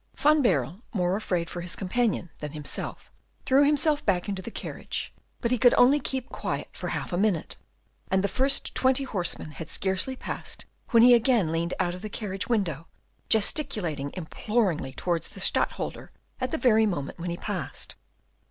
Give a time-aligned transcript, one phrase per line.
[0.15, 3.11] Van Baerle, more afraid for his companion than himself,
[3.45, 7.17] threw himself back into the carriage, but he could only keep quiet for half a
[7.19, 7.55] minute,
[8.09, 12.09] and the first twenty horsemen had scarcely passed when he again leaned out of the
[12.09, 12.87] carriage window,
[13.29, 17.93] gesticulating imploringly towards the Stadtholder at the very moment when he passed.